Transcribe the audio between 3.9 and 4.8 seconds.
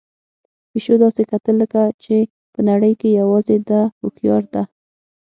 هوښیار ده.